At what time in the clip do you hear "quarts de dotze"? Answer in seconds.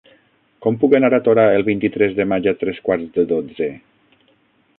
2.89-3.73